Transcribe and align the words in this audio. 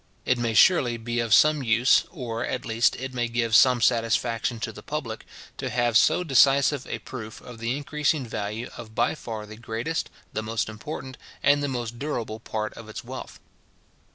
It 0.25 0.39
may 0.39 0.55
surely 0.55 0.97
be 0.97 1.19
of 1.19 1.31
some 1.31 1.61
use, 1.61 2.05
or, 2.09 2.43
at 2.43 2.65
least, 2.65 2.95
it 2.95 3.13
may 3.13 3.27
give 3.27 3.53
some 3.55 3.81
satisfaction 3.81 4.59
to 4.61 4.71
the 4.71 4.81
public, 4.81 5.27
to 5.57 5.69
have 5.69 5.95
so 5.95 6.23
decisive 6.23 6.87
a 6.87 6.97
proof 6.97 7.39
of 7.39 7.59
the 7.59 7.77
increasing 7.77 8.25
value 8.25 8.71
of 8.75 8.95
by 8.95 9.13
far 9.13 9.45
the 9.45 9.57
greatest, 9.57 10.09
the 10.33 10.41
most 10.41 10.69
important, 10.69 11.19
and 11.43 11.61
the 11.61 11.67
most 11.67 11.99
durable 11.99 12.39
part 12.39 12.73
of 12.73 12.89
its 12.89 13.03
wealth. 13.03 13.39